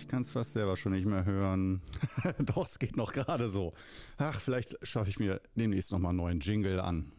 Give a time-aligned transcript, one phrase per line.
[0.00, 1.82] ich kann es fast selber schon nicht mehr hören.
[2.38, 3.74] Doch, es geht noch gerade so.
[4.16, 7.12] Ach, vielleicht schaffe ich mir demnächst nochmal einen neuen Jingle an.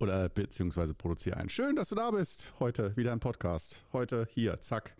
[0.00, 1.48] Oder beziehungsweise produziere einen.
[1.48, 2.52] Schön, dass du da bist.
[2.58, 3.84] Heute wieder im Podcast.
[3.92, 4.96] Heute hier, zack.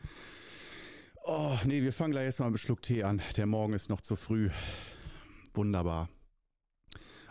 [1.25, 3.21] Oh, nee, wir fangen gleich erstmal mit Schluck Tee an.
[3.37, 4.49] Der Morgen ist noch zu früh.
[5.55, 6.09] Wunderbar.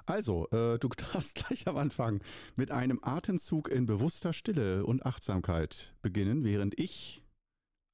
[0.05, 2.21] Also, äh, du darfst gleich am Anfang
[2.57, 7.23] mit einem Atemzug in bewusster Stille und Achtsamkeit beginnen, während ich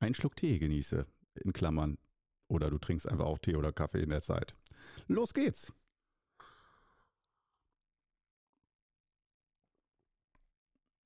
[0.04, 1.06] einen Schluck Tee genieße.
[1.36, 1.98] In Klammern.
[2.48, 4.56] Oder du trinkst einfach auch Tee oder Kaffee in der Zeit.
[5.08, 5.74] Los geht's!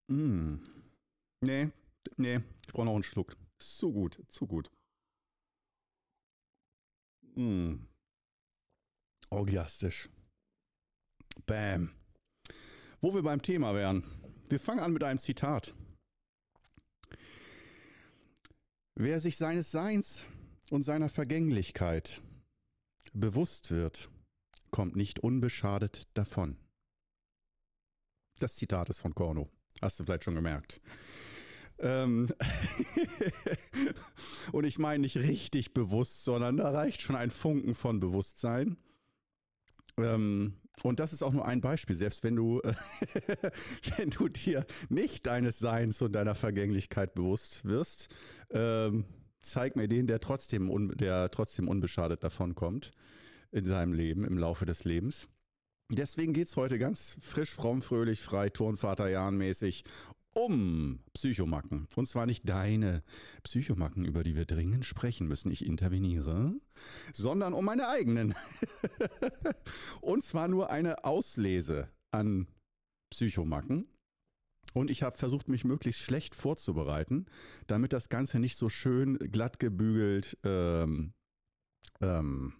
[0.09, 0.55] Mm.
[1.41, 1.69] Nee,
[2.15, 3.35] nee, ich brauche noch einen Schluck.
[3.57, 4.71] Zu gut, zu gut.
[7.35, 7.75] Mm.
[9.29, 10.09] Orgiastisch.
[11.45, 11.91] Bam.
[13.01, 14.03] Wo wir beim Thema wären.
[14.49, 15.75] Wir fangen an mit einem Zitat.
[18.99, 20.25] Wer sich seines Seins
[20.71, 22.23] und seiner Vergänglichkeit
[23.13, 24.09] bewusst wird,
[24.71, 26.57] kommt nicht unbeschadet davon.
[28.39, 29.51] Das Zitat ist von Korno.
[29.83, 30.81] Hast du vielleicht schon gemerkt.
[31.77, 32.33] Ähm
[34.51, 38.77] und ich meine nicht richtig bewusst, sondern da reicht schon ein Funken von Bewusstsein.
[39.99, 41.95] Ähm und das ist auch nur ein Beispiel.
[41.95, 42.61] Selbst wenn du,
[43.97, 48.09] wenn du dir nicht deines Seins und deiner Vergänglichkeit bewusst wirst,
[48.51, 49.05] ähm,
[49.39, 52.91] zeig mir den, der trotzdem, un, der trotzdem unbeschadet davon kommt
[53.51, 55.27] in seinem Leben, im Laufe des Lebens.
[55.89, 59.85] Deswegen geht es heute ganz frisch, fromm, fröhlich, frei, Turnvater, Jahn-mäßig
[60.37, 61.87] um Psychomacken.
[61.95, 63.03] Und zwar nicht deine
[63.43, 65.51] Psychomacken, über die wir dringend sprechen müssen.
[65.51, 66.53] Ich interveniere,
[67.11, 68.35] sondern um meine eigenen.
[70.01, 72.47] Und zwar nur eine Auslese an
[73.09, 73.87] Psychomacken.
[74.73, 77.25] Und ich habe versucht, mich möglichst schlecht vorzubereiten,
[77.65, 81.13] damit das Ganze nicht so schön glatt gebügelt ähm,
[81.99, 82.53] ähm,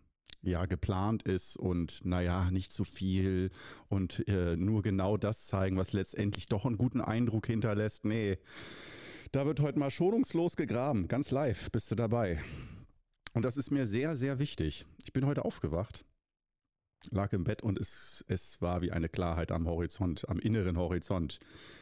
[0.48, 3.52] ja geplant ist und naja, nicht zu viel
[3.90, 8.06] und äh, nur genau das zeigen, was letztendlich doch einen guten Eindruck hinterlässt.
[8.06, 8.38] Nee,
[9.32, 12.40] da wird heute mal schonungslos gegraben, ganz live, bist du dabei.
[13.34, 14.86] Und das ist mir sehr, sehr wichtig.
[15.04, 16.06] Ich bin heute aufgewacht,
[17.12, 21.40] lag im Bett und es, es war wie eine Klarheit am Horizont, am inneren Horizont.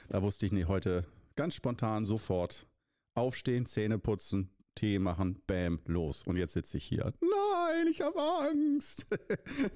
[0.10, 1.06] Da wusste ich, nee, heute
[1.36, 2.68] ganz spontan sofort
[3.16, 6.24] aufstehen, Zähne putzen, Tee machen, bam, los.
[6.24, 7.14] Und jetzt sitze ich hier.
[7.22, 7.55] Nein,
[7.90, 9.06] ich habe Angst.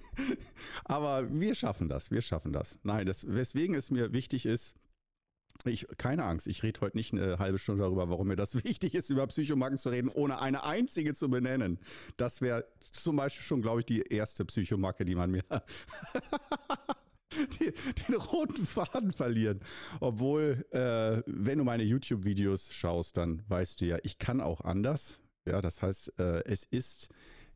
[0.86, 2.80] Aber wir schaffen das, wir schaffen das.
[2.84, 4.76] Nein, das, weswegen es mir wichtig ist,
[5.66, 8.96] ich, keine Angst, ich rede heute nicht eine halbe Stunde darüber, warum mir das wichtig
[8.96, 11.80] ist, über Psychomagen zu reden, ohne eine einzige zu benennen.
[12.18, 15.44] Das wäre zum Beispiel schon, glaube ich, die erste Psychomacke, die man mir
[17.60, 17.74] den,
[18.08, 19.60] den, roten Faden verlieren.
[20.00, 25.20] Obwohl, äh, wenn du meine YouTube-Videos schaust, dann weißt du ja, ich kann auch anders.
[25.46, 27.10] Ja, das heißt, äh, es ist,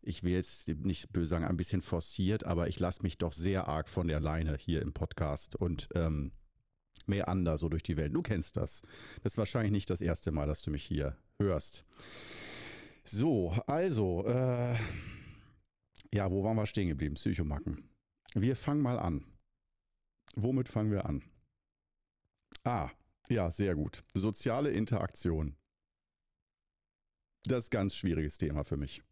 [0.04, 3.68] ich will jetzt nicht böse sagen, ein bisschen forciert, aber ich lasse mich doch sehr
[3.68, 6.32] arg von der Leine hier im Podcast und ähm,
[7.06, 8.14] mehr anders so durch die Welt.
[8.14, 8.82] Du kennst das.
[9.24, 11.86] Das ist wahrscheinlich nicht das erste Mal, dass du mich hier hörst.
[13.06, 14.78] So, also, äh,
[16.14, 17.16] ja, wo waren wir stehen geblieben?
[17.16, 17.90] Psychomacken.
[18.34, 19.26] Wir fangen mal an.
[20.36, 21.24] Womit fangen wir an?
[22.64, 22.90] Ah,
[23.30, 24.04] ja, sehr gut.
[24.14, 25.56] Soziale Interaktion.
[27.46, 29.04] Das ist ein ganz schwieriges Thema für mich.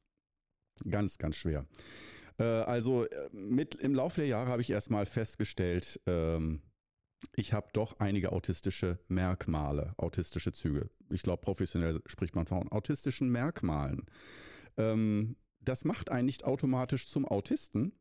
[0.89, 1.65] Ganz, ganz schwer.
[2.39, 6.61] Äh, also äh, mit, im Laufe der Jahre habe ich erstmal festgestellt, ähm,
[7.35, 10.89] ich habe doch einige autistische Merkmale, autistische Züge.
[11.09, 14.05] Ich glaube, professionell spricht man von autistischen Merkmalen.
[14.77, 17.93] Ähm, das macht einen nicht automatisch zum Autisten,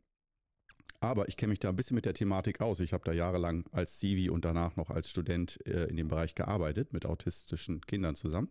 [1.00, 2.80] aber ich kenne mich da ein bisschen mit der Thematik aus.
[2.80, 6.34] Ich habe da jahrelang als Civi und danach noch als Student äh, in dem Bereich
[6.34, 8.48] gearbeitet, mit autistischen Kindern zusammen.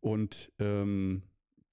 [0.00, 1.22] Und ähm,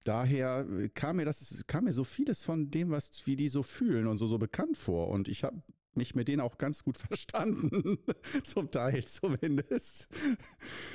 [0.08, 4.08] daher kam mir das, kam mir so vieles von dem, was wie die so fühlen
[4.08, 5.10] und so, so bekannt vor.
[5.10, 5.62] Und ich habe
[5.96, 8.00] mich mit denen auch ganz gut verstanden,
[8.44, 10.08] zum Teil zumindest.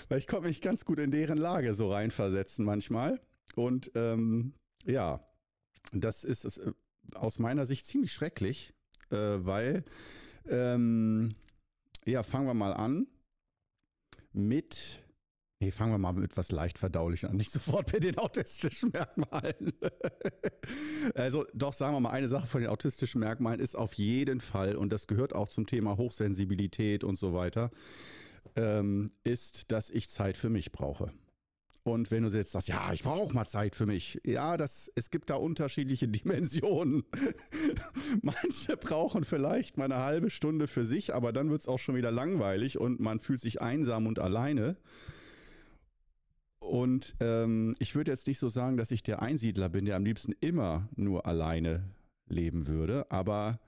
[0.09, 3.21] Weil ich konnte mich ganz gut in deren Lage so reinversetzen manchmal.
[3.55, 4.55] Und ähm,
[4.85, 5.27] ja,
[5.93, 6.61] das ist es
[7.15, 8.73] aus meiner Sicht ziemlich schrecklich,
[9.11, 9.85] äh, weil,
[10.49, 11.35] ähm,
[12.07, 13.07] ja, fangen wir mal an
[14.33, 15.02] mit
[15.63, 19.73] Nee, fangen wir mal mit etwas leicht verdaulich an, nicht sofort mit den autistischen Merkmalen.
[21.15, 24.75] also doch, sagen wir mal, eine Sache von den autistischen Merkmalen ist auf jeden Fall,
[24.75, 27.71] und das gehört auch zum Thema Hochsensibilität und so weiter,
[28.57, 31.13] ähm, ist, dass ich Zeit für mich brauche.
[31.85, 34.21] Und wenn du jetzt sagst, ja, ich brauche mal Zeit für mich.
[34.27, 37.05] Ja, das, es gibt da unterschiedliche Dimensionen.
[38.23, 41.95] Manche brauchen vielleicht mal eine halbe Stunde für sich, aber dann wird es auch schon
[41.95, 44.77] wieder langweilig und man fühlt sich einsam und alleine.
[46.63, 50.05] Und ähm, ich würde jetzt nicht so sagen, dass ich der Einsiedler bin, der am
[50.05, 51.91] liebsten immer nur alleine
[52.29, 53.59] leben würde, aber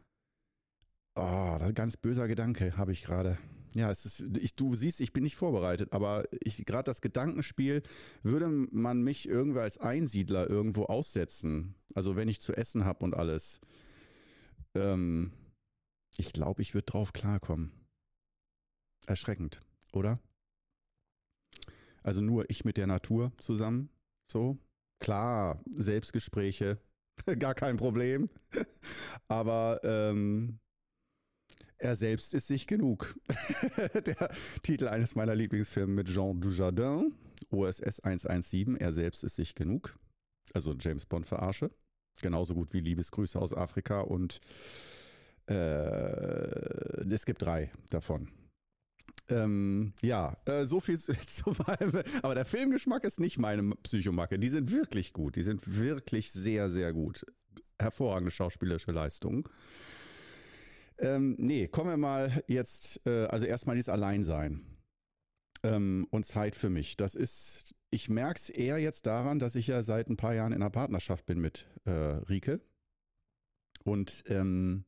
[1.16, 3.36] oh, das ist ein ganz böser Gedanke habe ich gerade.
[3.74, 6.24] Ja, es ist, ich, du siehst, ich bin nicht vorbereitet, aber
[6.64, 7.82] gerade das Gedankenspiel,
[8.22, 13.14] würde man mich irgendwie als Einsiedler irgendwo aussetzen, also wenn ich zu essen habe und
[13.14, 13.60] alles,
[14.76, 15.32] ähm,
[16.16, 17.72] ich glaube, ich würde drauf klarkommen.
[19.06, 19.60] Erschreckend,
[19.92, 20.20] oder?
[22.04, 23.88] Also nur ich mit der Natur zusammen,
[24.30, 24.58] so.
[25.00, 26.78] Klar, Selbstgespräche,
[27.38, 28.30] gar kein Problem.
[29.28, 30.60] Aber ähm,
[31.78, 33.14] er selbst ist sich genug.
[34.06, 34.30] Der
[34.62, 37.14] Titel eines meiner Lieblingsfilme mit Jean Dujardin,
[37.50, 39.98] OSS 117, er selbst ist sich genug.
[40.52, 41.70] Also James Bond verarsche.
[42.22, 44.40] Genauso gut wie Liebesgrüße aus Afrika und
[45.46, 48.28] äh, es gibt drei davon.
[49.28, 51.54] Ähm, ja, äh, so viel zu, zu
[52.22, 54.38] Aber der Filmgeschmack ist nicht meine Psychomacke.
[54.38, 55.36] Die sind wirklich gut.
[55.36, 57.24] Die sind wirklich sehr, sehr gut.
[57.78, 59.48] Hervorragende schauspielerische Leistung.
[60.98, 64.64] Ähm, nee, kommen wir mal jetzt, äh, also erstmal dieses Alleinsein
[65.64, 66.96] ähm, und Zeit für mich.
[66.96, 70.52] Das ist, ich merke es eher jetzt daran, dass ich ja seit ein paar Jahren
[70.52, 72.60] in einer Partnerschaft bin mit äh, Rike.
[73.84, 74.84] Und ähm,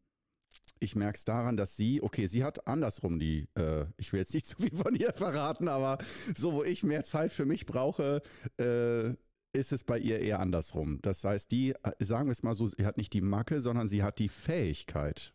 [0.79, 4.35] ich merke es daran, dass sie, okay, sie hat andersrum die, äh, ich will jetzt
[4.35, 5.99] nicht zu viel von ihr verraten, aber
[6.37, 8.23] so, wo ich mehr Zeit für mich brauche,
[8.59, 9.11] äh,
[9.53, 11.01] ist es bei ihr eher andersrum.
[11.03, 13.89] Das heißt, die, äh, sagen wir es mal so, sie hat nicht die Macke, sondern
[13.89, 15.33] sie hat die Fähigkeit,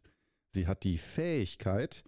[0.54, 2.04] Sie hat die Fähigkeit,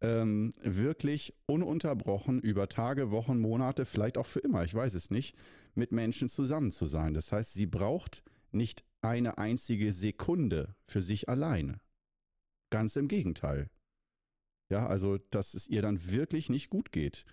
[0.00, 5.36] ähm, wirklich ununterbrochen über Tage, Wochen, Monate, vielleicht auch für immer, ich weiß es nicht,
[5.74, 7.14] mit Menschen zusammen zu sein.
[7.14, 8.22] Das heißt, sie braucht
[8.52, 11.80] nicht eine einzige Sekunde für sich alleine.
[12.70, 13.68] Ganz im Gegenteil.
[14.70, 17.24] Ja, also, dass es ihr dann wirklich nicht gut geht.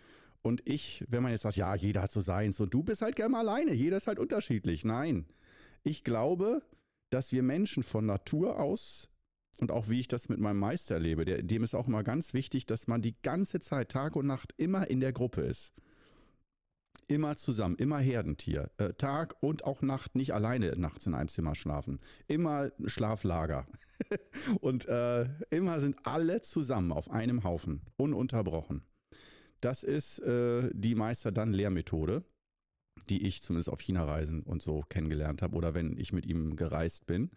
[0.42, 3.16] Und ich, wenn man jetzt sagt, ja, jeder hat so seins und du bist halt
[3.16, 4.86] gerne mal alleine, jeder ist halt unterschiedlich.
[4.86, 5.28] Nein,
[5.84, 6.62] ich glaube,
[7.10, 9.10] dass wir Menschen von Natur aus
[9.60, 12.34] und auch wie ich das mit meinem Meister erlebe, der, dem ist auch immer ganz
[12.34, 15.74] wichtig, dass man die ganze Zeit, Tag und Nacht, immer in der Gruppe ist.
[17.10, 18.70] Immer zusammen, immer Herdentier.
[18.78, 22.00] Äh, Tag und auch Nacht nicht alleine nachts in einem Zimmer schlafen.
[22.28, 23.66] Immer Schlaflager.
[24.60, 28.84] und äh, immer sind alle zusammen auf einem Haufen, ununterbrochen.
[29.62, 32.26] Das ist äh, die Meister-dann-Lehrmethode,
[33.10, 37.06] die ich zumindest auf China-Reisen und so kennengelernt habe oder wenn ich mit ihm gereist
[37.06, 37.32] bin.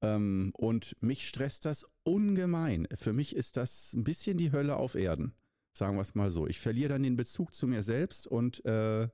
[0.00, 2.88] Ähm, und mich stresst das ungemein.
[2.94, 5.34] Für mich ist das ein bisschen die Hölle auf Erden.
[5.78, 6.48] Sagen wir es mal so.
[6.48, 9.08] Ich verliere dann den Bezug zu mir selbst und äh,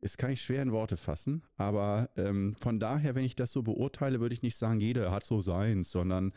[0.00, 1.42] es kann ich schwer in Worte fassen.
[1.56, 5.26] Aber ähm, von daher, wenn ich das so beurteile, würde ich nicht sagen, jeder hat
[5.26, 6.32] so seins, sondern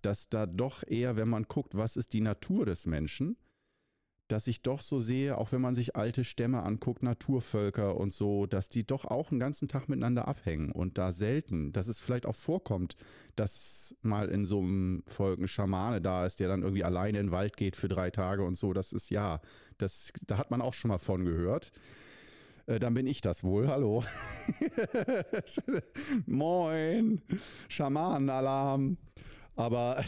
[0.00, 3.36] dass da doch eher, wenn man guckt, was ist die Natur des Menschen,
[4.28, 8.46] dass ich doch so sehe, auch wenn man sich alte Stämme anguckt, Naturvölker und so,
[8.46, 12.26] dass die doch auch einen ganzen Tag miteinander abhängen und da selten, dass es vielleicht
[12.26, 12.96] auch vorkommt,
[13.36, 17.26] dass mal in so einem Volk ein Schamane da ist, der dann irgendwie alleine in
[17.26, 18.72] den Wald geht für drei Tage und so.
[18.72, 19.40] Das ist ja,
[19.78, 21.72] das, da hat man auch schon mal von gehört.
[22.66, 23.68] Äh, dann bin ich das wohl.
[23.68, 24.04] Hallo.
[26.26, 27.20] Moin.
[27.68, 28.96] Schamanenalarm.
[29.54, 30.02] Aber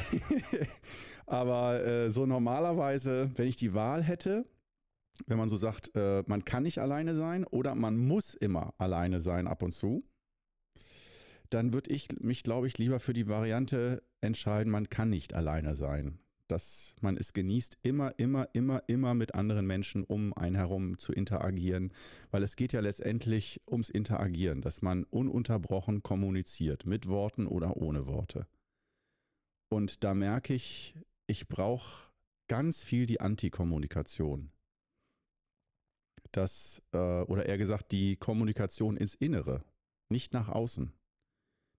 [1.26, 4.44] Aber äh, so normalerweise, wenn ich die Wahl hätte,
[5.26, 9.20] wenn man so sagt, äh, man kann nicht alleine sein oder man muss immer alleine
[9.20, 10.04] sein ab und zu,
[11.50, 15.74] dann würde ich mich, glaube ich, lieber für die Variante entscheiden, man kann nicht alleine
[15.74, 16.18] sein.
[16.48, 21.12] Dass man es genießt, immer, immer, immer, immer mit anderen Menschen um einen herum zu
[21.12, 21.92] interagieren,
[22.30, 28.06] weil es geht ja letztendlich ums Interagieren, dass man ununterbrochen kommuniziert, mit Worten oder ohne
[28.06, 28.46] Worte.
[29.70, 30.94] Und da merke ich,
[31.26, 32.10] ich brauche
[32.48, 34.50] ganz viel die Antikommunikation.
[36.32, 39.64] Das, äh, oder eher gesagt, die Kommunikation ins Innere,
[40.08, 40.92] nicht nach außen.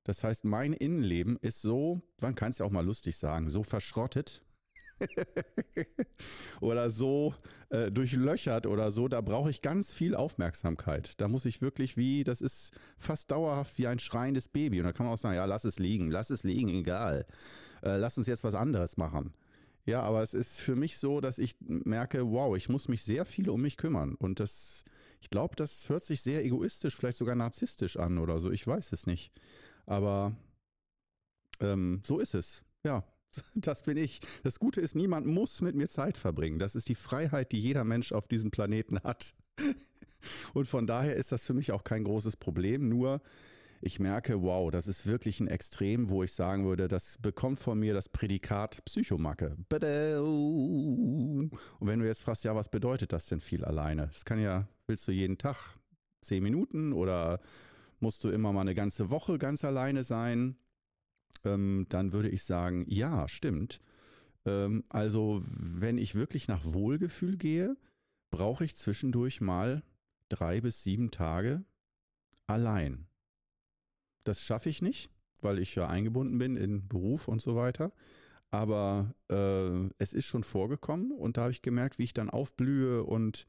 [0.04, 3.64] Das heißt, mein Innenleben ist so, man kann es ja auch mal lustig sagen, so
[3.64, 4.45] verschrottet
[6.62, 7.34] oder so
[7.70, 11.20] äh, durchlöchert oder so, da brauche ich ganz viel Aufmerksamkeit.
[11.20, 14.80] Da muss ich wirklich wie, das ist fast dauerhaft wie ein schreiendes Baby.
[14.80, 17.26] Und da kann man auch sagen, ja, lass es liegen, lass es liegen, egal
[17.86, 19.34] äh, lass uns jetzt was anderes machen.
[19.86, 23.24] Ja, aber es ist für mich so, dass ich merke, wow, ich muss mich sehr
[23.24, 24.16] viel um mich kümmern.
[24.16, 24.84] Und das,
[25.22, 28.52] ich glaube, das hört sich sehr egoistisch, vielleicht sogar narzisstisch an oder so.
[28.52, 29.32] Ich weiß es nicht.
[29.86, 30.36] Aber
[31.60, 32.64] ähm, so ist es.
[32.84, 33.04] Ja,
[33.56, 34.20] das bin ich.
[34.44, 36.60] Das Gute ist, niemand muss mit mir Zeit verbringen.
[36.60, 39.34] Das ist die Freiheit, die jeder Mensch auf diesem Planeten hat.
[40.54, 42.90] Und von daher ist das für mich auch kein großes Problem.
[42.90, 43.22] Nur
[43.82, 47.80] ich merke, wow, das ist wirklich ein Extrem, wo ich sagen würde, das bekommt von
[47.80, 49.56] mir das Prädikat Psychomacke.
[51.80, 54.08] Und wenn du jetzt fragst, ja, was bedeutet das denn viel alleine?
[54.08, 55.78] Das kann ja, willst du jeden Tag
[56.22, 57.40] zehn Minuten oder
[58.00, 60.58] musst du immer mal eine ganze Woche ganz alleine sein?
[61.44, 63.82] Ähm, dann würde ich sagen, ja, stimmt.
[64.46, 67.76] Ähm, also, wenn ich wirklich nach Wohlgefühl gehe,
[68.32, 69.84] brauche ich zwischendurch mal
[70.30, 71.64] drei bis sieben Tage
[72.48, 73.08] allein.
[74.24, 75.10] Das schaffe ich nicht,
[75.42, 77.92] weil ich ja eingebunden bin in Beruf und so weiter.
[78.52, 83.04] Aber äh, es ist schon vorgekommen und da habe ich gemerkt, wie ich dann aufblühe
[83.04, 83.48] und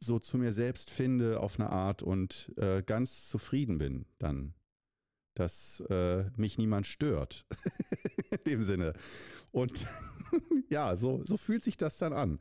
[0.00, 4.54] so zu mir selbst finde auf eine Art und äh, ganz zufrieden bin dann,
[5.34, 7.46] dass äh, mich niemand stört.
[8.30, 8.94] in dem Sinne.
[9.52, 9.86] Und
[10.68, 12.38] ja, so, so fühlt sich das dann an.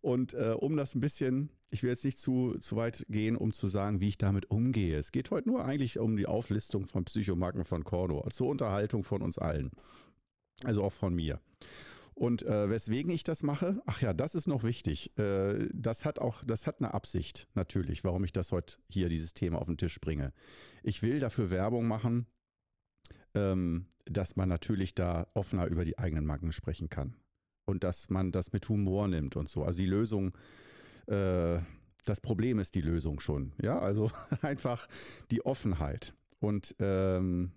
[0.00, 3.52] Und äh, um das ein bisschen, ich will jetzt nicht zu, zu weit gehen, um
[3.52, 4.98] zu sagen, wie ich damit umgehe.
[4.98, 9.22] Es geht heute nur eigentlich um die Auflistung von Psychomarken von Cordo, zur Unterhaltung von
[9.22, 9.70] uns allen.
[10.64, 11.40] Also auch von mir.
[12.14, 15.16] Und äh, weswegen ich das mache, ach ja, das ist noch wichtig.
[15.18, 19.34] Äh, das hat auch, das hat eine Absicht natürlich, warum ich das heute hier dieses
[19.34, 20.32] Thema auf den Tisch bringe.
[20.82, 22.26] Ich will dafür Werbung machen,
[23.34, 27.14] ähm, dass man natürlich da offener über die eigenen Marken sprechen kann
[27.64, 29.64] und dass man das mit Humor nimmt und so.
[29.64, 30.32] Also die Lösung,
[31.06, 31.58] äh,
[32.04, 33.52] das Problem ist die Lösung schon.
[33.60, 34.10] Ja, also
[34.42, 34.88] einfach
[35.30, 36.14] die Offenheit.
[36.40, 37.52] Und ähm,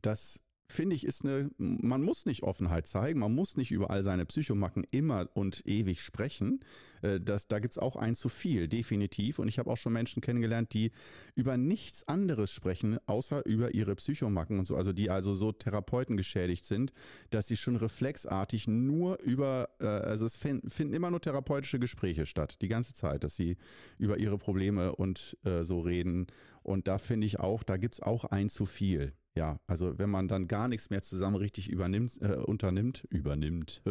[0.00, 4.02] das finde ich, ist eine, man muss nicht Offenheit zeigen, man muss nicht über all
[4.02, 6.60] seine Psychomacken immer und ewig sprechen.
[7.02, 9.38] Äh, das, da gibt es auch ein zu viel, definitiv.
[9.38, 10.90] Und ich habe auch schon Menschen kennengelernt, die
[11.34, 16.16] über nichts anderes sprechen, außer über ihre Psychomacken und so, also die also so Therapeuten
[16.16, 16.92] geschädigt sind,
[17.30, 22.56] dass sie schon reflexartig nur über, äh, also es finden immer nur therapeutische Gespräche statt,
[22.62, 23.56] die ganze Zeit, dass sie
[23.98, 26.26] über ihre Probleme und äh, so reden.
[26.62, 29.12] Und da finde ich auch, da gibt es auch ein zu viel.
[29.36, 33.82] Ja, also wenn man dann gar nichts mehr zusammen richtig übernimmt, äh, unternimmt, übernimmt,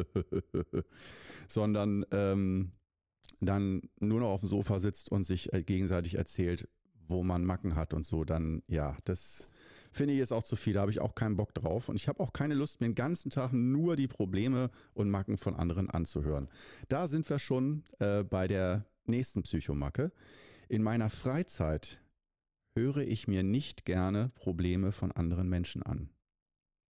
[1.50, 2.72] sondern ähm,
[3.42, 6.70] dann nur noch auf dem Sofa sitzt und sich äh, gegenseitig erzählt,
[7.08, 9.50] wo man Macken hat und so, dann ja, das
[9.92, 10.74] finde ich jetzt auch zu viel.
[10.74, 11.88] Da habe ich auch keinen Bock drauf.
[11.90, 15.38] Und ich habe auch keine Lust, mir den ganzen Tag nur die Probleme und Macken
[15.38, 16.50] von anderen anzuhören.
[16.90, 20.12] Da sind wir schon äh, bei der nächsten Psychomacke.
[20.68, 22.03] In meiner Freizeit
[22.76, 26.10] höre ich mir nicht gerne Probleme von anderen Menschen an.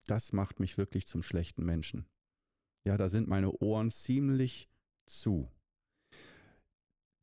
[0.08, 2.06] Das macht mich wirklich zum schlechten Menschen.
[2.86, 4.70] Ja, da sind meine Ohren ziemlich
[5.06, 5.50] zu.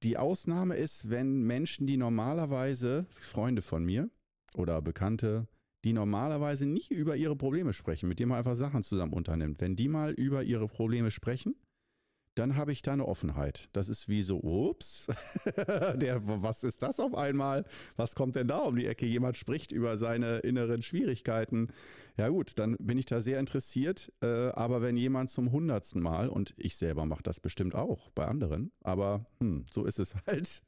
[0.02, 4.08] Die Ausnahme ist, wenn Menschen, die normalerweise, Freunde von mir
[4.54, 5.46] oder Bekannte,
[5.84, 9.76] die normalerweise nicht über ihre Probleme sprechen, mit denen man einfach Sachen zusammen unternimmt, wenn
[9.76, 11.54] die mal über ihre Probleme sprechen,
[12.40, 13.68] dann habe ich da eine Offenheit.
[13.74, 15.08] Das ist wie so, ups,
[15.94, 17.66] der, was ist das auf einmal?
[17.96, 19.04] Was kommt denn da um die Ecke?
[19.04, 21.68] Jemand spricht über seine inneren Schwierigkeiten.
[22.16, 24.10] Ja gut, dann bin ich da sehr interessiert.
[24.22, 28.24] Äh, aber wenn jemand zum hundertsten Mal, und ich selber mache das bestimmt auch bei
[28.24, 30.62] anderen, aber hm, so ist es halt.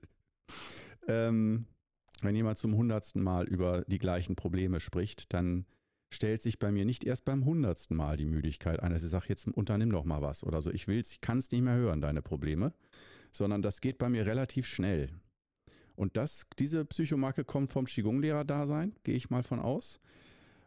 [1.08, 1.64] Ähm,
[2.20, 5.64] wenn jemand zum hundertsten Mal über die gleichen Probleme spricht, dann
[6.14, 9.26] stellt sich bei mir nicht erst beim hundertsten Mal die Müdigkeit ein, dass ich sage,
[9.28, 10.70] jetzt unternimm doch mal was oder so.
[10.70, 12.72] Ich will's, ich kann es nicht mehr hören, deine Probleme,
[13.30, 15.08] sondern das geht bei mir relativ schnell.
[15.94, 20.00] Und das, diese Psychomarke kommt vom Qigong-Lehrer-Dasein, gehe ich mal von aus.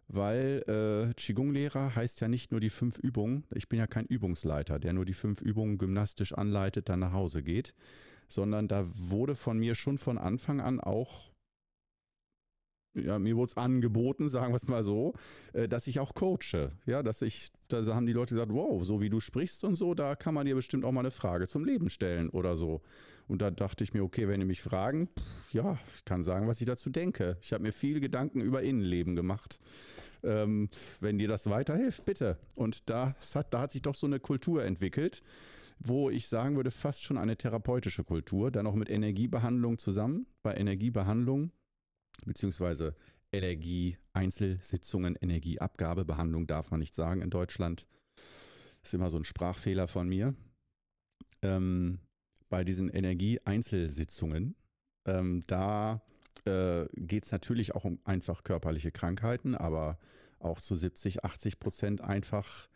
[0.07, 3.43] Weil äh, Qigong-Lehrer heißt ja nicht nur die fünf Übungen.
[3.53, 7.41] Ich bin ja kein Übungsleiter, der nur die fünf Übungen gymnastisch anleitet, dann nach Hause
[7.41, 7.73] geht.
[8.27, 11.34] Sondern da wurde von mir schon von Anfang an auch
[12.95, 15.13] ja, mir wurde es angeboten, sagen wir es mal so,
[15.53, 16.71] äh, dass ich auch coache.
[16.85, 19.93] Ja, dass ich, da haben die Leute gesagt, wow, so wie du sprichst und so,
[19.93, 22.81] da kann man dir bestimmt auch mal eine Frage zum Leben stellen oder so.
[23.27, 26.47] Und da dachte ich mir, okay, wenn die mich fragen, pff, ja, ich kann sagen,
[26.47, 27.37] was ich dazu denke.
[27.41, 29.59] Ich habe mir viele Gedanken über Innenleben gemacht.
[30.23, 30.69] Ähm,
[31.01, 32.37] wenn dir das weiterhilft, bitte.
[32.55, 35.23] Und da hat, da hat sich doch so eine Kultur entwickelt,
[35.79, 40.27] wo ich sagen würde, fast schon eine therapeutische Kultur, dann auch mit Energiebehandlung zusammen.
[40.41, 41.51] Bei Energiebehandlung
[42.25, 42.95] beziehungsweise
[43.31, 47.87] Energie-Einzelsitzungen, Energieabgabebehandlung darf man nicht sagen in Deutschland.
[48.81, 50.35] Das ist immer so ein Sprachfehler von mir.
[51.41, 51.99] Ähm,
[52.49, 54.55] bei diesen Energie-Einzelsitzungen,
[55.05, 56.01] ähm, da
[56.45, 59.97] äh, geht es natürlich auch um einfach körperliche Krankheiten, aber
[60.39, 62.69] auch zu 70, 80 Prozent einfach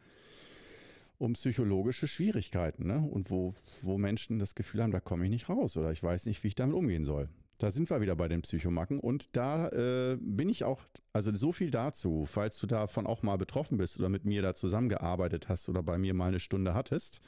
[1.18, 3.00] um psychologische Schwierigkeiten, ne?
[3.00, 6.26] Und wo, wo Menschen das Gefühl haben, da komme ich nicht raus oder ich weiß
[6.26, 7.30] nicht, wie ich damit umgehen soll.
[7.60, 11.52] Da sind wir wieder bei den Psychomacken und da äh, bin ich auch, also so
[11.52, 15.68] viel dazu, falls du davon auch mal betroffen bist oder mit mir da zusammengearbeitet hast
[15.68, 17.20] oder bei mir mal eine Stunde hattest,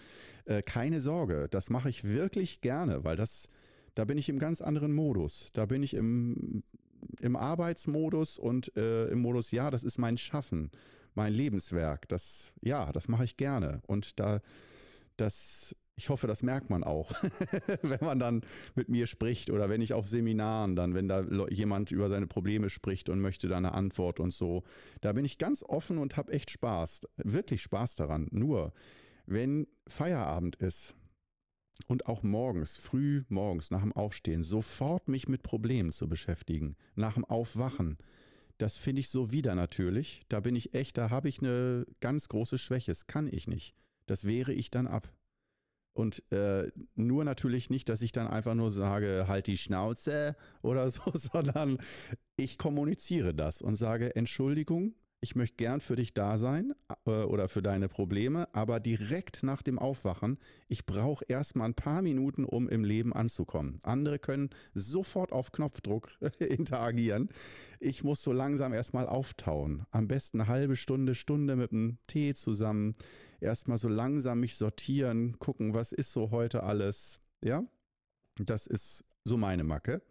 [0.45, 3.49] äh, keine Sorge, das mache ich wirklich gerne, weil das,
[3.93, 5.49] da bin ich im ganz anderen Modus.
[5.51, 6.63] Da bin ich im,
[7.19, 10.71] im Arbeitsmodus und äh, im Modus, ja, das ist mein Schaffen,
[11.13, 12.07] mein Lebenswerk.
[12.07, 13.81] Das, ja, das mache ich gerne.
[13.85, 14.39] Und da,
[15.17, 17.11] das, ich hoffe, das merkt man auch,
[17.83, 18.41] wenn man dann
[18.73, 22.71] mit mir spricht oder wenn ich auf Seminaren dann, wenn da jemand über seine Probleme
[22.71, 24.63] spricht und möchte da eine Antwort und so.
[25.01, 28.27] Da bin ich ganz offen und habe echt Spaß, wirklich Spaß daran.
[28.31, 28.73] Nur,
[29.27, 30.95] wenn Feierabend ist,
[31.87, 37.15] und auch morgens, früh morgens nach dem Aufstehen, sofort mich mit Problemen zu beschäftigen, nach
[37.15, 37.97] dem Aufwachen,
[38.57, 40.21] das finde ich so wieder natürlich.
[40.29, 42.91] Da bin ich echt, da habe ich eine ganz große Schwäche.
[42.91, 43.73] Das kann ich nicht.
[44.05, 45.11] Das wehre ich dann ab.
[45.93, 50.89] Und äh, nur natürlich nicht, dass ich dann einfach nur sage, halt die Schnauze oder
[50.89, 51.79] so, sondern
[52.37, 56.73] ich kommuniziere das und sage, Entschuldigung, ich möchte gern für dich da sein
[57.05, 62.01] äh, oder für deine Probleme, aber direkt nach dem Aufwachen, ich brauche erstmal ein paar
[62.01, 63.79] Minuten, um im Leben anzukommen.
[63.83, 66.09] Andere können sofort auf Knopfdruck
[66.39, 67.29] interagieren.
[67.79, 69.85] Ich muss so langsam erstmal auftauen.
[69.91, 72.93] Am besten eine halbe Stunde, Stunde mit einem Tee zusammen.
[73.39, 77.19] Erstmal so langsam mich sortieren, gucken, was ist so heute alles.
[77.43, 77.63] Ja,
[78.37, 80.01] das ist so meine Macke.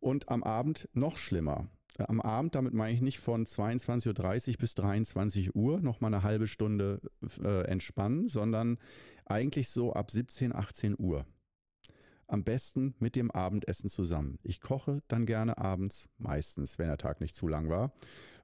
[0.00, 4.74] Und am Abend noch schlimmer am Abend, damit meine ich nicht von 22.30 Uhr bis
[4.74, 7.00] 23 Uhr nochmal eine halbe Stunde
[7.42, 8.78] äh, entspannen, sondern
[9.26, 11.26] eigentlich so ab 17, 18 Uhr.
[12.26, 14.38] Am besten mit dem Abendessen zusammen.
[14.42, 17.92] Ich koche dann gerne abends, meistens, wenn der Tag nicht zu lang war.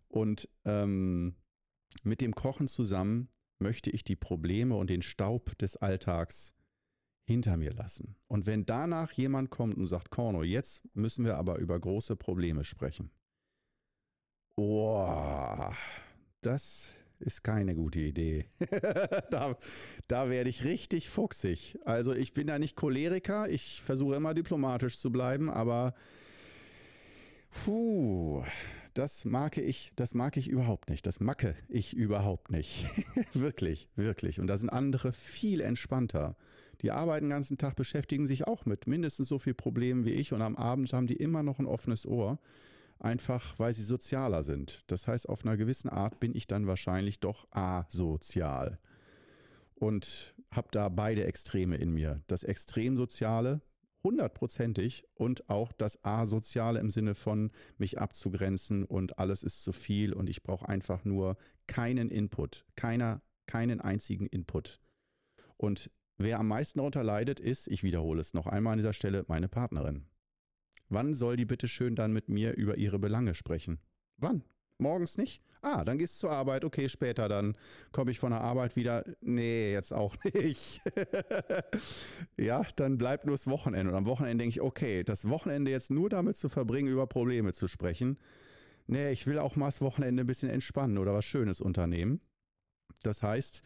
[0.08, 1.34] Und ähm,
[2.02, 6.54] mit dem Kochen zusammen möchte ich die Probleme und den Staub des Alltags
[7.24, 8.16] hinter mir lassen.
[8.26, 12.64] Und wenn danach jemand kommt und sagt, Korno, jetzt müssen wir aber über große Probleme
[12.64, 13.10] sprechen,
[14.62, 15.74] Boah,
[16.42, 18.44] das ist keine gute Idee.
[19.30, 19.56] da,
[20.06, 21.78] da werde ich richtig fuchsig.
[21.86, 25.94] Also ich bin da nicht Choleriker, ich versuche immer diplomatisch zu bleiben, aber
[27.64, 28.44] puh,
[28.92, 31.06] das mag ich, das mag ich überhaupt nicht.
[31.06, 32.86] Das macke ich überhaupt nicht.
[33.32, 34.40] wirklich, wirklich.
[34.40, 36.36] Und da sind andere viel entspannter.
[36.82, 40.34] Die arbeiten den ganzen Tag, beschäftigen sich auch mit mindestens so viel Problemen wie ich
[40.34, 42.38] und am Abend haben die immer noch ein offenes Ohr
[43.00, 44.84] einfach weil sie sozialer sind.
[44.86, 48.78] Das heißt, auf einer gewissen Art bin ich dann wahrscheinlich doch asozial.
[49.74, 52.22] Und habe da beide Extreme in mir.
[52.26, 53.62] Das Extremsoziale,
[54.02, 60.12] hundertprozentig, und auch das Asoziale im Sinne von mich abzugrenzen und alles ist zu viel
[60.12, 61.36] und ich brauche einfach nur
[61.66, 64.80] keinen Input, keiner, keinen einzigen Input.
[65.56, 69.24] Und wer am meisten darunter leidet, ist, ich wiederhole es noch einmal an dieser Stelle,
[69.28, 70.09] meine Partnerin.
[70.90, 73.78] Wann soll die bitte schön dann mit mir über ihre Belange sprechen?
[74.18, 74.42] Wann?
[74.78, 75.40] Morgens nicht?
[75.62, 76.64] Ah, dann gehst du zur Arbeit.
[76.64, 77.54] Okay, später dann
[77.92, 79.04] komme ich von der Arbeit wieder.
[79.20, 80.80] Nee, jetzt auch nicht.
[82.36, 83.92] ja, dann bleibt nur das Wochenende.
[83.92, 87.52] Und am Wochenende denke ich, okay, das Wochenende jetzt nur damit zu verbringen, über Probleme
[87.52, 88.18] zu sprechen.
[88.86, 92.20] Nee, ich will auch mal das Wochenende ein bisschen entspannen oder was Schönes unternehmen.
[93.02, 93.62] Das heißt,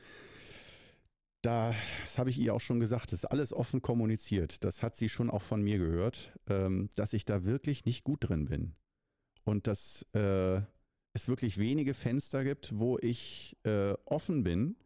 [1.44, 4.64] da, das habe ich ihr auch schon gesagt, das ist alles offen kommuniziert.
[4.64, 8.28] Das hat sie schon auch von mir gehört, ähm, dass ich da wirklich nicht gut
[8.28, 8.74] drin bin.
[9.44, 10.61] Und dass äh,
[11.12, 14.76] es wirklich wenige Fenster gibt, wo ich äh, offen bin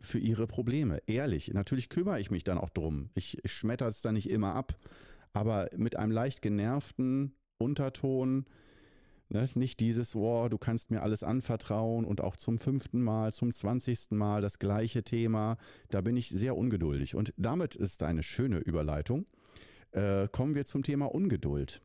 [0.00, 1.00] für ihre Probleme.
[1.06, 3.10] Ehrlich, natürlich kümmere ich mich dann auch drum.
[3.14, 4.76] Ich, ich schmetter es dann nicht immer ab,
[5.32, 8.46] aber mit einem leicht genervten Unterton,
[9.30, 9.46] Ne?
[9.54, 14.16] Nicht dieses, oh, du kannst mir alles anvertrauen und auch zum fünften Mal, zum zwanzigsten
[14.16, 15.56] Mal das gleiche Thema.
[15.90, 17.14] Da bin ich sehr ungeduldig.
[17.14, 19.26] Und damit ist eine schöne Überleitung.
[19.92, 21.82] Äh, kommen wir zum Thema Ungeduld.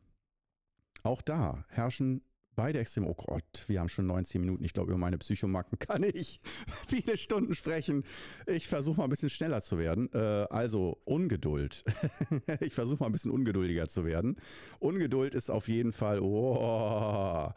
[1.02, 2.22] Auch da herrschen
[2.54, 3.08] beide Extreme.
[3.08, 4.64] Oh Gott, wir haben schon 19 Minuten.
[4.64, 6.40] Ich glaube, über meine Psychomacken kann ich
[6.86, 8.04] viele Stunden sprechen.
[8.46, 10.10] Ich versuche mal ein bisschen schneller zu werden.
[10.12, 11.84] Äh, also Ungeduld.
[12.60, 14.36] ich versuche mal ein bisschen ungeduldiger zu werden.
[14.78, 16.20] Ungeduld ist auf jeden Fall.
[16.20, 17.50] Oh.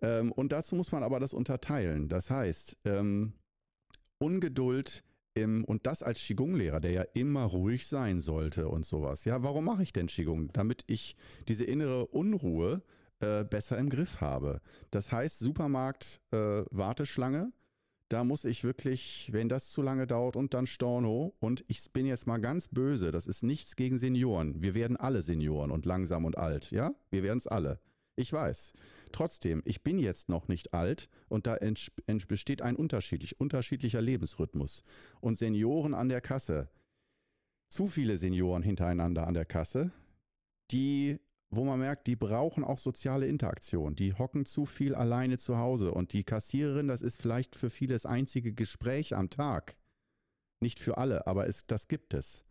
[0.00, 2.08] Ähm, und dazu muss man aber das unterteilen.
[2.08, 3.32] Das heißt, ähm,
[4.18, 9.24] Ungeduld im, und das als Qigong-Lehrer, der ja immer ruhig sein sollte und sowas.
[9.24, 10.50] Ja, warum mache ich denn Qigong?
[10.52, 11.16] Damit ich
[11.48, 12.82] diese innere Unruhe
[13.22, 14.60] äh, besser im Griff habe.
[14.90, 17.52] Das heißt, Supermarkt äh, Warteschlange,
[18.08, 22.04] da muss ich wirklich, wenn das zu lange dauert und dann Storno und ich bin
[22.04, 24.60] jetzt mal ganz böse, das ist nichts gegen Senioren.
[24.60, 26.94] Wir werden alle Senioren und langsam und alt, ja?
[27.10, 27.80] Wir werden es alle.
[28.16, 28.74] Ich weiß.
[29.12, 31.56] Trotzdem, ich bin jetzt noch nicht alt und da
[32.28, 34.84] besteht ein unterschiedlich, unterschiedlicher Lebensrhythmus.
[35.20, 36.68] Und Senioren an der Kasse,
[37.68, 39.92] zu viele Senioren hintereinander an der Kasse,
[40.70, 41.18] die
[41.54, 43.94] wo man merkt, die brauchen auch soziale Interaktion.
[43.94, 47.92] Die hocken zu viel alleine zu Hause und die Kassiererin, das ist vielleicht für viele
[47.92, 49.76] das einzige Gespräch am Tag.
[50.60, 52.44] Nicht für alle, aber es, das gibt es.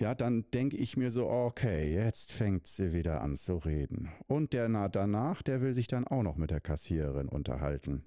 [0.00, 4.10] ja, dann denke ich mir so, okay, jetzt fängt sie wieder an zu reden.
[4.26, 8.04] Und der na, danach, der will sich dann auch noch mit der Kassiererin unterhalten.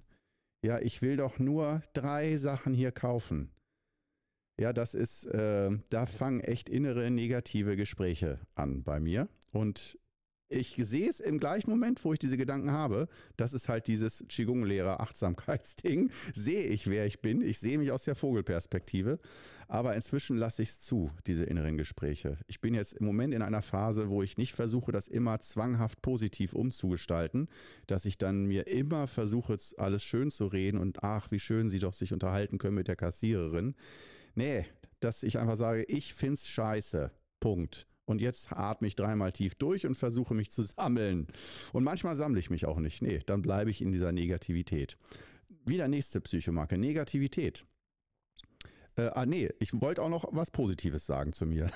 [0.64, 3.52] Ja, ich will doch nur drei Sachen hier kaufen.
[4.58, 9.28] Ja, das ist, äh, da fangen echt innere negative Gespräche an bei mir.
[9.50, 9.98] Und
[10.52, 13.08] ich sehe es im gleichen Moment, wo ich diese Gedanken habe.
[13.38, 16.10] Das ist halt dieses Qigong-Lehrer-Achtsamkeitsding.
[16.34, 17.40] Sehe ich, wer ich bin.
[17.40, 19.18] Ich sehe mich aus der Vogelperspektive.
[19.66, 22.36] Aber inzwischen lasse ich es zu, diese inneren Gespräche.
[22.46, 26.02] Ich bin jetzt im Moment in einer Phase, wo ich nicht versuche, das immer zwanghaft
[26.02, 27.48] positiv umzugestalten,
[27.86, 31.78] dass ich dann mir immer versuche, alles schön zu reden und ach, wie schön sie
[31.78, 33.74] doch sich unterhalten können mit der Kassiererin.
[34.34, 34.66] Nee,
[35.00, 37.10] dass ich einfach sage, ich find's scheiße.
[37.40, 37.86] Punkt.
[38.04, 41.28] Und jetzt atme ich dreimal tief durch und versuche mich zu sammeln.
[41.72, 43.02] Und manchmal sammle ich mich auch nicht.
[43.02, 44.98] Nee, dann bleibe ich in dieser Negativität.
[45.64, 47.64] Wieder nächste Psychomarke, Negativität.
[48.96, 51.70] Äh, ah, nee, ich wollte auch noch was Positives sagen zu mir.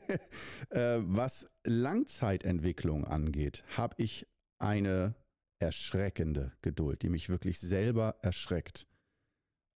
[0.70, 4.26] äh, was Langzeitentwicklung angeht, habe ich
[4.58, 5.14] eine
[5.60, 8.87] erschreckende Geduld, die mich wirklich selber erschreckt.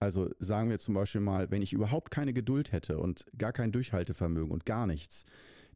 [0.03, 3.71] Also sagen wir zum Beispiel mal, wenn ich überhaupt keine Geduld hätte und gar kein
[3.71, 5.27] Durchhaltevermögen und gar nichts,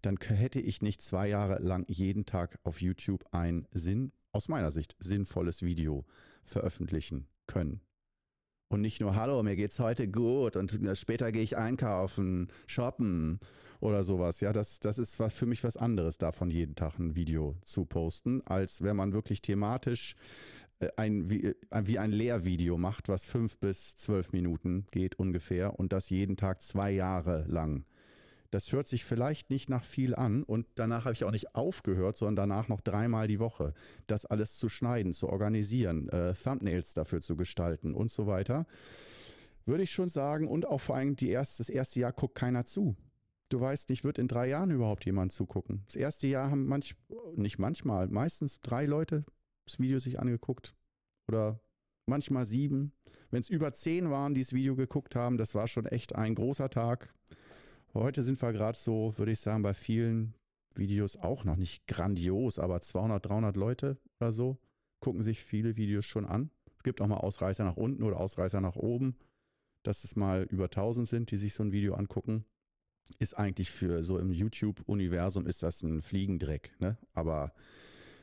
[0.03, 4.73] dann hätte ich nicht zwei Jahre lang jeden Tag auf YouTube ein Sinn, aus meiner
[4.73, 6.05] Sicht, sinnvolles Video
[6.45, 7.81] veröffentlichen können.
[8.67, 13.39] Und nicht nur, hallo, mir geht's heute gut und später gehe ich einkaufen, shoppen
[13.79, 14.41] oder sowas.
[14.41, 17.85] Ja, das, das ist was für mich was anderes, davon jeden Tag ein Video zu
[17.85, 20.56] posten, als wenn man wirklich thematisch äh,
[20.97, 25.93] ein, wie, äh, wie ein Lehrvideo macht, was fünf bis zwölf Minuten geht ungefähr und
[25.93, 27.85] das jeden Tag zwei Jahre lang
[28.51, 32.17] das hört sich vielleicht nicht nach viel an und danach habe ich auch nicht aufgehört,
[32.17, 33.75] sondern danach noch dreimal die Woche,
[34.07, 38.67] das alles zu schneiden, zu organisieren, äh, Thumbnails dafür zu gestalten und so weiter.
[39.65, 42.65] Würde ich schon sagen und auch vor allem die erst, das erste Jahr guckt keiner
[42.65, 42.97] zu.
[43.49, 45.83] Du weißt nicht, wird in drei Jahren überhaupt jemand zugucken.
[45.87, 46.97] Das erste Jahr haben manch,
[47.35, 49.25] nicht manchmal, meistens drei Leute
[49.67, 50.75] das Video sich angeguckt
[51.29, 51.61] oder
[52.07, 52.93] manchmal sieben.
[53.31, 56.35] Wenn es über zehn waren, die das Video geguckt haben, das war schon echt ein
[56.35, 57.13] großer Tag.
[57.93, 60.35] Heute sind wir gerade so, würde ich sagen, bei vielen
[60.75, 64.59] Videos auch noch nicht grandios, aber 200, 300 Leute oder so
[65.01, 66.51] gucken sich viele Videos schon an.
[66.77, 69.17] Es gibt auch mal Ausreißer nach unten oder Ausreißer nach oben,
[69.83, 72.45] dass es mal über 1000 sind, die sich so ein Video angucken.
[73.19, 76.99] Ist eigentlich für so im YouTube-Universum ist das ein Fliegendreck, ne?
[77.13, 77.53] Aber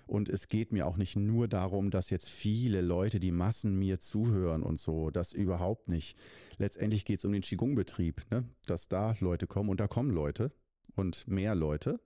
[0.05, 3.99] und es geht mir auch nicht nur darum, dass jetzt viele Leute, die Massen mir
[3.99, 6.17] zuhören und so, das überhaupt nicht.
[6.57, 8.45] Letztendlich geht es um den Qigong-Betrieb, ne?
[8.65, 10.51] dass da Leute kommen und da kommen Leute
[10.95, 11.99] und mehr Leute,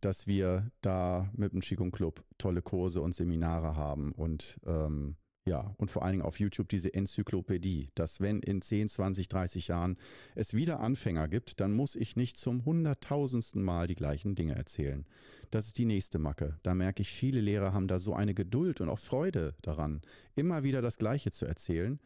[0.00, 5.74] dass wir da mit dem Qigong Club tolle Kurse und Seminare haben und ähm, ja,
[5.78, 9.96] und vor allen Dingen auf YouTube diese Enzyklopädie, dass wenn in 10, 20, 30 Jahren
[10.34, 15.06] es wieder Anfänger gibt, dann muss ich nicht zum hunderttausendsten Mal die gleichen Dinge erzählen.
[15.52, 16.58] Das ist die nächste Macke.
[16.64, 20.02] Da merke ich, viele Lehrer haben da so eine Geduld und auch Freude daran,
[20.34, 22.00] immer wieder das Gleiche zu erzählen.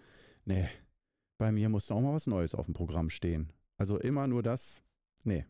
[0.45, 0.69] Nee,
[1.39, 3.51] bei mir muss auch mal was Neues auf dem Programm stehen.
[3.79, 4.83] Also immer nur das.
[5.25, 5.47] Nee.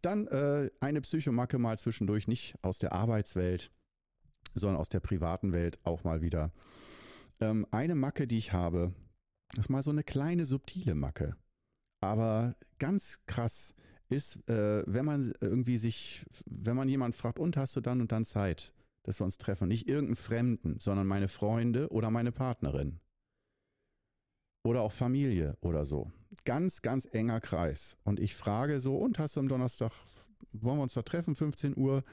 [0.00, 3.70] Dann äh, eine Psychomacke mal zwischendurch, nicht aus der Arbeitswelt,
[4.54, 6.50] sondern aus der privaten Welt auch mal wieder.
[7.42, 8.94] Ähm, eine Macke, die ich habe,
[9.58, 11.36] ist mal so eine kleine subtile Macke.
[12.00, 13.74] Aber ganz krass
[14.08, 18.12] ist, äh, wenn man irgendwie sich, wenn man jemanden fragt, und hast du dann und
[18.12, 19.66] dann Zeit, dass wir uns treffen?
[19.66, 23.00] Nicht irgendeinen Fremden, sondern meine Freunde oder meine Partnerin.
[24.64, 26.12] Oder auch Familie oder so.
[26.44, 27.96] Ganz, ganz enger Kreis.
[28.04, 29.90] Und ich frage so, und hast du am Donnerstag,
[30.52, 32.04] wollen wir uns da treffen, 15 Uhr?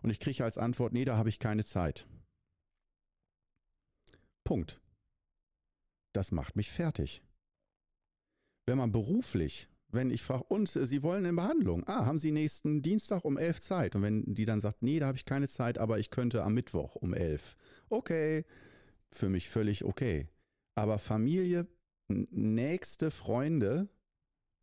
[0.00, 2.06] Und ich kriege als Antwort, nee, da habe ich keine Zeit.
[4.48, 4.80] Punkt.
[6.14, 7.22] Das macht mich fertig.
[8.64, 12.80] Wenn man beruflich, wenn ich frage, und Sie wollen in Behandlung, ah, haben Sie nächsten
[12.80, 13.94] Dienstag um elf Zeit?
[13.94, 16.54] Und wenn die dann sagt, nee, da habe ich keine Zeit, aber ich könnte am
[16.54, 17.58] Mittwoch um elf.
[17.90, 18.46] Okay,
[19.10, 20.30] für mich völlig okay.
[20.74, 21.66] Aber Familie,
[22.08, 23.90] nächste Freunde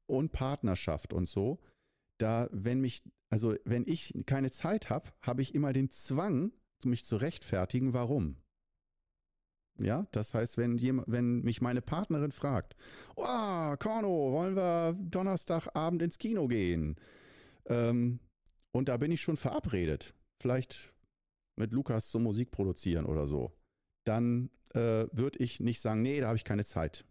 [0.08, 1.60] und Partnerschaft und so,
[2.18, 6.54] da, wenn mich, also wenn ich keine Zeit habe, habe ich immer den Zwang,
[6.86, 8.38] mich zu rechtfertigen, warum.
[9.78, 12.76] Ja, das heißt, wenn, jemand, wenn mich meine Partnerin fragt,
[13.16, 16.96] oh, Korno, wollen wir Donnerstagabend ins Kino gehen?
[17.66, 18.20] Ähm,
[18.72, 20.94] und da bin ich schon verabredet, vielleicht
[21.58, 23.52] mit Lukas zum Musik produzieren oder so,
[24.06, 27.06] dann äh, würde ich nicht sagen, nee, da habe ich keine Zeit.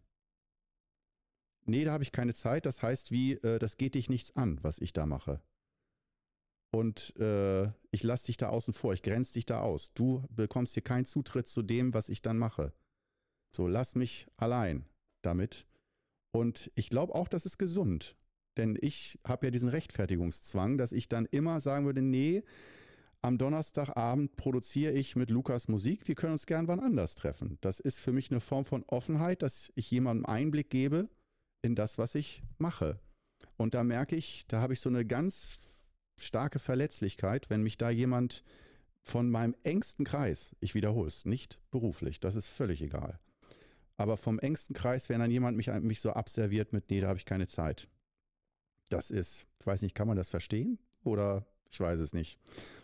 [1.66, 2.66] Nee, da habe ich keine Zeit.
[2.66, 5.40] Das heißt, wie, äh, das geht dich nichts an, was ich da mache
[6.74, 9.92] und äh, ich lasse dich da außen vor, ich grenze dich da aus.
[9.94, 12.72] Du bekommst hier keinen Zutritt zu dem, was ich dann mache.
[13.54, 14.84] So, lass mich allein
[15.22, 15.66] damit.
[16.34, 18.16] Und ich glaube auch, das ist gesund.
[18.56, 22.42] Denn ich habe ja diesen Rechtfertigungszwang, dass ich dann immer sagen würde, nee,
[23.22, 27.56] am Donnerstagabend produziere ich mit Lukas Musik, wir können uns gern wann anders treffen.
[27.60, 31.08] Das ist für mich eine Form von Offenheit, dass ich jemandem Einblick gebe
[31.62, 32.98] in das, was ich mache.
[33.56, 35.56] Und da merke ich, da habe ich so eine ganz
[36.16, 38.44] starke Verletzlichkeit, wenn mich da jemand
[39.00, 43.18] von meinem engsten Kreis, ich wiederhole es, nicht beruflich, das ist völlig egal.
[43.96, 47.18] Aber vom engsten Kreis, wenn dann jemand mich, mich so abserviert mit, nee, da habe
[47.18, 47.88] ich keine Zeit.
[48.88, 50.78] Das ist, ich weiß nicht, kann man das verstehen?
[51.04, 52.38] Oder ich weiß es nicht.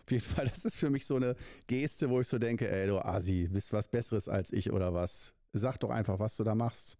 [0.05, 1.35] Auf jeden Fall, das ist für mich so eine
[1.67, 5.33] Geste, wo ich so denke, ey, du Asi, bist was Besseres als ich oder was?
[5.53, 6.97] Sag doch einfach, was du da machst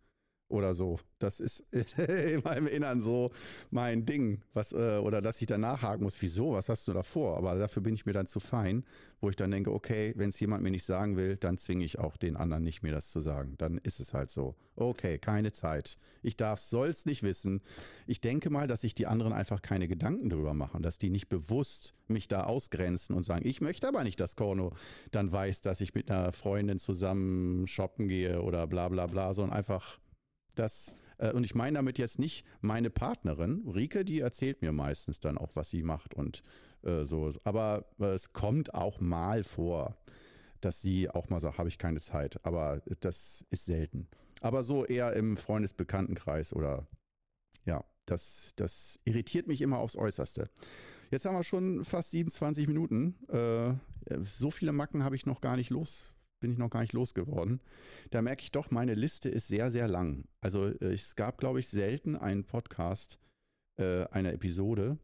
[0.51, 0.99] oder so.
[1.19, 1.63] Das ist
[1.97, 3.31] in meinem Innern so
[3.69, 7.03] mein Ding, was äh, oder dass ich dann nachhaken muss, wieso, was hast du da
[7.03, 7.37] vor?
[7.37, 8.83] Aber dafür bin ich mir dann zu fein,
[9.19, 11.99] wo ich dann denke, okay, wenn es jemand mir nicht sagen will, dann zwinge ich
[11.99, 13.55] auch den anderen nicht mir das zu sagen.
[13.57, 14.55] Dann ist es halt so.
[14.75, 15.97] Okay, keine Zeit.
[16.23, 17.61] Ich darf, soll's nicht wissen.
[18.07, 21.29] Ich denke mal, dass sich die anderen einfach keine Gedanken darüber machen, dass die nicht
[21.29, 24.73] bewusst mich da ausgrenzen und sagen, ich möchte aber nicht, dass Korno
[25.11, 29.57] dann weiß, dass ich mit einer Freundin zusammen shoppen gehe oder bla bla bla, sondern
[29.57, 29.99] einfach
[30.55, 35.19] dass, äh, und ich meine damit jetzt nicht meine Partnerin, Rike, die erzählt mir meistens
[35.19, 36.43] dann auch, was sie macht und
[36.83, 37.31] äh, so.
[37.43, 39.97] Aber äh, es kommt auch mal vor,
[40.61, 42.43] dass sie auch mal sagt, habe ich keine Zeit.
[42.45, 44.07] Aber das ist selten.
[44.41, 46.87] Aber so eher im Freundesbekanntenkreis oder
[47.65, 50.49] ja, das, das irritiert mich immer aufs Äußerste.
[51.11, 53.15] Jetzt haben wir schon fast 27 Minuten.
[53.27, 53.73] Äh,
[54.23, 57.61] so viele Macken habe ich noch gar nicht los bin ich noch gar nicht losgeworden.
[58.09, 60.25] Da merke ich doch, meine Liste ist sehr, sehr lang.
[60.41, 63.19] Also äh, es gab, glaube ich, selten einen Podcast,
[63.79, 64.97] äh, eine Episode.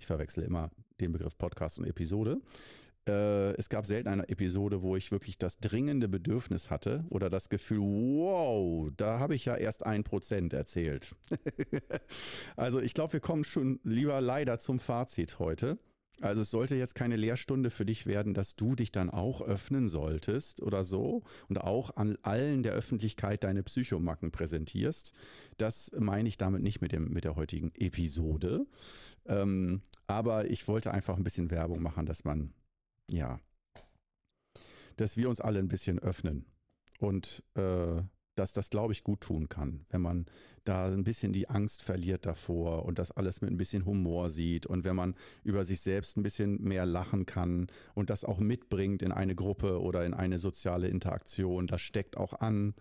[0.00, 2.40] Ich verwechsel immer den Begriff Podcast und Episode.
[3.08, 7.48] Äh, es gab selten eine Episode, wo ich wirklich das dringende Bedürfnis hatte oder das
[7.48, 11.14] Gefühl, wow, da habe ich ja erst ein Prozent erzählt.
[12.56, 15.78] also ich glaube, wir kommen schon lieber leider zum Fazit heute.
[16.22, 19.88] Also es sollte jetzt keine Lehrstunde für dich werden, dass du dich dann auch öffnen
[19.88, 25.12] solltest oder so und auch an allen der Öffentlichkeit deine Psychomacken präsentierst.
[25.58, 28.66] Das meine ich damit nicht mit, dem, mit der heutigen Episode.
[29.26, 32.54] Ähm, aber ich wollte einfach ein bisschen Werbung machen, dass man,
[33.10, 33.38] ja,
[34.96, 36.46] dass wir uns alle ein bisschen öffnen
[36.98, 38.02] und äh,
[38.36, 40.26] dass das, glaube ich, gut tun kann, wenn man
[40.64, 44.66] da ein bisschen die Angst verliert davor und das alles mit ein bisschen Humor sieht
[44.66, 49.02] und wenn man über sich selbst ein bisschen mehr lachen kann und das auch mitbringt
[49.02, 52.74] in eine Gruppe oder in eine soziale Interaktion, das steckt auch an,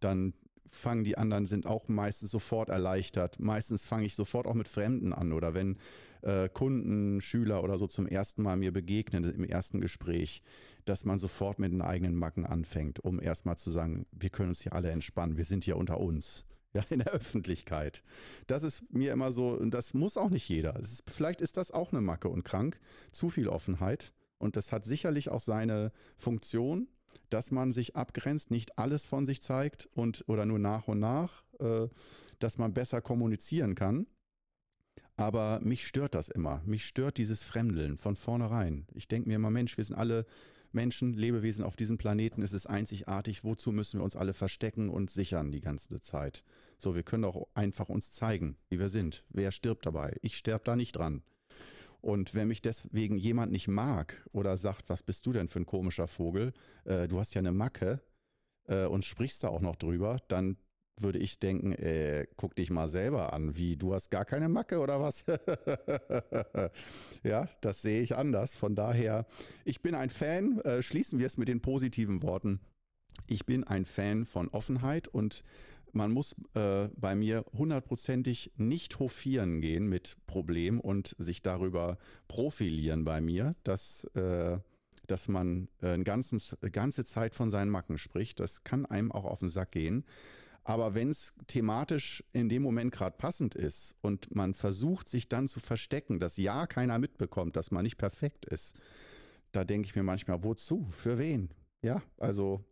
[0.00, 0.34] dann
[0.70, 3.40] fangen die anderen, sind auch meistens sofort erleichtert.
[3.40, 5.76] Meistens fange ich sofort auch mit Fremden an oder wenn
[6.22, 10.42] äh, Kunden, Schüler oder so zum ersten Mal mir begegnen im ersten Gespräch,
[10.84, 14.62] dass man sofort mit den eigenen Macken anfängt, um erstmal zu sagen, wir können uns
[14.62, 16.44] hier alle entspannen, wir sind hier unter uns.
[16.72, 18.04] Ja, in der Öffentlichkeit.
[18.46, 20.78] Das ist mir immer so, und das muss auch nicht jeder.
[20.78, 22.78] Ist, vielleicht ist das auch eine Macke und krank.
[23.10, 24.12] Zu viel Offenheit.
[24.38, 26.86] Und das hat sicherlich auch seine Funktion,
[27.28, 31.42] dass man sich abgrenzt, nicht alles von sich zeigt und oder nur nach und nach,
[31.58, 31.88] äh,
[32.38, 34.06] dass man besser kommunizieren kann.
[35.20, 36.62] Aber mich stört das immer.
[36.64, 38.86] Mich stört dieses Fremdeln von vornherein.
[38.94, 40.24] Ich denke mir immer, Mensch, wir sind alle
[40.72, 42.40] Menschen, Lebewesen auf diesem Planeten.
[42.40, 43.44] Es ist einzigartig.
[43.44, 46.42] Wozu müssen wir uns alle verstecken und sichern die ganze Zeit?
[46.78, 49.22] So, wir können doch einfach uns zeigen, wie wir sind.
[49.28, 50.16] Wer stirbt dabei?
[50.22, 51.22] Ich sterbe da nicht dran.
[52.00, 55.66] Und wenn mich deswegen jemand nicht mag oder sagt, was bist du denn für ein
[55.66, 56.54] komischer Vogel?
[56.86, 58.00] Äh, du hast ja eine Macke
[58.68, 60.56] äh, und sprichst da auch noch drüber, dann
[61.02, 64.78] würde ich denken, äh, guck dich mal selber an, wie du hast gar keine Macke
[64.80, 65.24] oder was?
[67.22, 68.54] ja, das sehe ich anders.
[68.54, 69.26] Von daher,
[69.64, 72.60] ich bin ein Fan, äh, schließen wir es mit den positiven Worten.
[73.28, 75.44] Ich bin ein Fan von Offenheit und
[75.92, 83.04] man muss äh, bei mir hundertprozentig nicht hofieren gehen mit Problemen und sich darüber profilieren
[83.04, 84.58] bei mir, dass, äh,
[85.06, 88.40] dass man äh, eine ganze Zeit von seinen Macken spricht.
[88.40, 90.04] Das kann einem auch auf den Sack gehen.
[90.64, 95.48] Aber wenn es thematisch in dem Moment gerade passend ist und man versucht, sich dann
[95.48, 98.76] zu verstecken, dass ja keiner mitbekommt, dass man nicht perfekt ist,
[99.52, 100.86] da denke ich mir manchmal, wozu?
[100.90, 101.50] Für wen?
[101.82, 102.64] Ja, also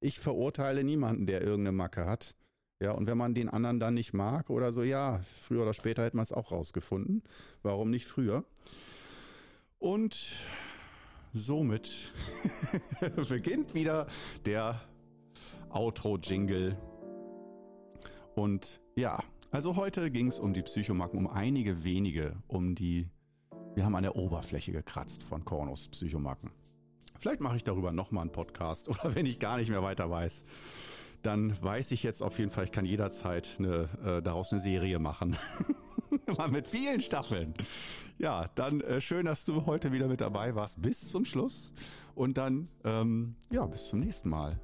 [0.00, 2.34] ich verurteile niemanden, der irgendeine Macke hat.
[2.80, 6.02] Ja, und wenn man den anderen dann nicht mag oder so, ja, früher oder später
[6.04, 7.22] hätte man es auch rausgefunden.
[7.62, 8.44] Warum nicht früher?
[9.78, 10.32] Und
[11.32, 12.12] somit
[13.28, 14.06] beginnt wieder
[14.44, 14.80] der
[15.70, 16.76] Outro-Jingle
[18.34, 19.18] und ja,
[19.50, 23.08] also heute ging es um die Psychomacken, um einige wenige, um die,
[23.74, 26.50] wir haben an der Oberfläche gekratzt von Kornos Psychomacken.
[27.18, 30.44] Vielleicht mache ich darüber nochmal einen Podcast oder wenn ich gar nicht mehr weiter weiß,
[31.22, 34.98] dann weiß ich jetzt auf jeden Fall, ich kann jederzeit eine, äh, daraus eine Serie
[34.98, 35.36] machen.
[36.36, 37.54] Mal mit vielen Staffeln.
[38.18, 41.72] Ja, dann äh, schön, dass du heute wieder mit dabei warst bis zum Schluss.
[42.14, 44.60] Und dann, ähm, ja, bis zum nächsten Mal.